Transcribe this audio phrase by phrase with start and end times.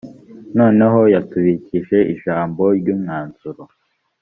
[0.57, 3.63] noneho yatubikije ijambo ry ‘umwazuro.